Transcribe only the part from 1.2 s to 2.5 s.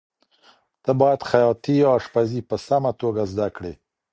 خیاطي یا اشپزي